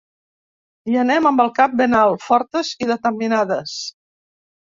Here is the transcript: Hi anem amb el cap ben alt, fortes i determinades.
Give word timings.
Hi 0.91 0.95
anem 1.01 1.29
amb 1.31 1.43
el 1.43 1.51
cap 1.59 1.75
ben 1.81 1.93
alt, 1.99 2.25
fortes 2.29 2.73
i 2.85 2.89
determinades. 2.93 3.77